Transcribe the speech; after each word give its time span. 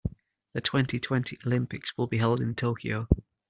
The 0.53 0.61
twenty-twenty 0.61 1.37
Olympics 1.45 1.95
will 1.95 2.07
be 2.07 2.17
held 2.17 2.39
in 2.39 2.55
Tokyo. 2.55 3.07